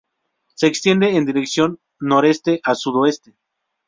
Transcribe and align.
Se 0.55 0.65
extiende 0.65 1.15
en 1.15 1.27
dirección 1.27 1.79
noreste 1.99 2.59
a 2.63 2.73
sudoeste. 2.73 3.37